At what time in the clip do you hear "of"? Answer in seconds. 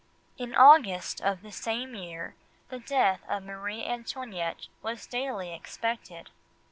1.21-1.43, 3.29-3.43